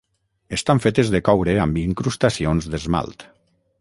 Estan 0.55 0.79
fetes 0.85 1.11
de 1.15 1.21
coure 1.29 1.55
amb 1.65 1.77
incrustacions 1.83 2.69
d'esmalt. 2.73 3.29